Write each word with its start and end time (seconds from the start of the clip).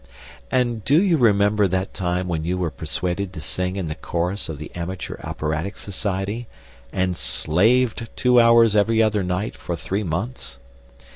And 0.49 0.83
do 0.83 0.99
you 0.99 1.17
remember 1.19 1.67
that 1.67 1.93
time 1.93 2.27
when 2.27 2.43
you 2.43 2.57
were 2.57 2.71
persuaded 2.71 3.31
to 3.33 3.39
sing 3.39 3.75
in 3.75 3.85
the 3.85 3.93
chorus 3.93 4.49
of 4.49 4.57
the 4.57 4.71
amateur 4.73 5.19
operatic 5.23 5.77
society, 5.77 6.47
and 6.91 7.15
slaved 7.15 8.09
two 8.15 8.39
hours 8.41 8.75
every 8.75 8.99
other 9.03 9.21
night 9.21 9.55
for 9.55 9.75
three 9.75 10.01
months? 10.01 10.57